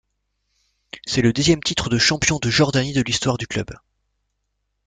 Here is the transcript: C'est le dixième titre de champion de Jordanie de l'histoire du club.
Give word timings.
C'est 1.05 1.21
le 1.21 1.31
dixième 1.31 1.61
titre 1.61 1.87
de 1.87 1.99
champion 1.99 2.39
de 2.41 2.49
Jordanie 2.49 2.93
de 2.93 3.03
l'histoire 3.03 3.37
du 3.37 3.45
club. 3.45 3.69